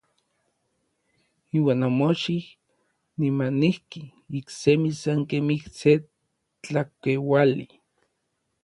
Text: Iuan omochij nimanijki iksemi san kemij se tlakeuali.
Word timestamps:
Iuan 1.57 1.81
omochij 1.87 2.45
nimanijki 3.19 4.01
iksemi 4.37 4.89
san 5.01 5.19
kemij 5.29 5.61
se 5.77 5.91
tlakeuali. 6.63 7.65